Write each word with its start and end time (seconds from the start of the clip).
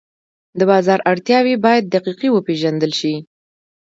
د 0.59 0.61
بازار 0.71 0.99
اړتیاوې 1.11 1.55
باید 1.65 1.83
دقیقې 1.95 2.29
وپېژندل 2.31 2.91
شي. 2.99 3.13